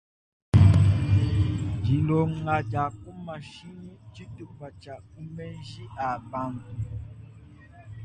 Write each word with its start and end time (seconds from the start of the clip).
Dilonga 1.83 2.55
dia 2.69 2.85
ku 2.99 3.09
mashinyi 3.25 3.93
ntshitupa 4.05 4.67
tshia 4.81 4.95
ku 5.09 5.19
menji 5.35 5.83
a 6.07 6.09
bantu. 6.31 6.69